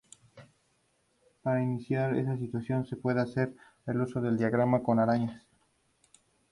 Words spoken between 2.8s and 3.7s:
se puede hacer